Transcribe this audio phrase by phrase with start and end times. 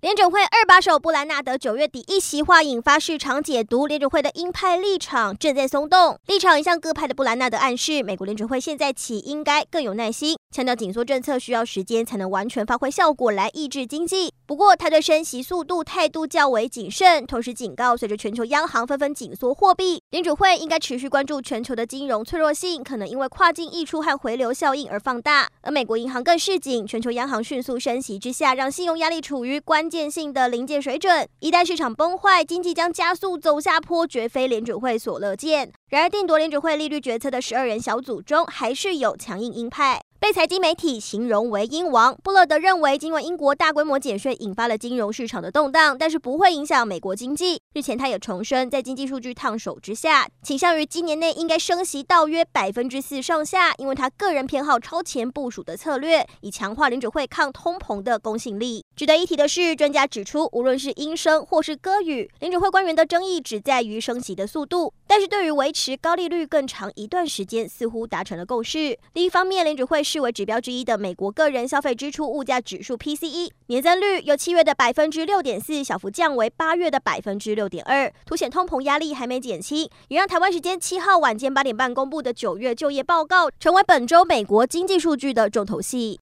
[0.00, 6.18] 联准会二把手布兰纳德九月底一席话引发市场解读，联准会的鹰派立场正在松动。
[6.26, 14.32] 立场一向鸽派的布兰纳德暗示，美国联准会现在起应该更有耐心，强调紧缩政策需要时间才能完全发挥效果来抑制经济。
[14.46, 25.46] 不过，他对升息速度态度较为谨慎，同时警告，随着全球央行纷纷紧缩货币，联准会应该持续关注全球的金融脆弱性，可能因为跨境溢出和回流效应而放大。
[25.60, 29.89] 而美国银行更示警，全球央行迅速升息之下，让信用压力处于关。
[29.90, 35.72] 关键性的临界水准，一旦市场崩坏，经济将加速走下坡，绝非联准会所乐见。
[35.88, 40.00] 然而，定夺联准会利率决策的十二人小组中，还是有强硬鹰派。
[40.20, 47.59] 被财经媒体形容为“鹰王”，布勒德认为，尽管英国大规模减税引发了金融市场的动荡，但是不会影响美国经济。
[47.72, 58.84] 日前，他也重申，在经济数据烫手之下，倾向于今年内应该升息到约百分之四上下，因为他个人偏好超前部署的策略，以强化联准会抗通膨的公信力。
[58.96, 68.98] 值得一提的是，专家指出，无论是鹰声或是鸽语，联准会官员的争议只在于升息的速度，但是对于维持高利率更长一段时间，似乎达成了共识。
[69.12, 70.00] 另一方面，联准会。
[70.02, 86.18] 视为指标之一的美国个人消费支出物价指数 PCE 年增率由七月的百分之六点四小幅降为八月的百分之六点二，凸显通膨压力还没减轻，也让台湾时间七号晚间八点半公布的九月就业报告成为本周美国经济数据的重头戏。